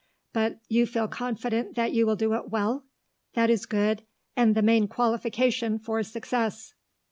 [0.33, 2.85] But you feel confident that you will do it well?
[3.35, 4.01] That is good,
[4.35, 6.73] and the main qualification for success."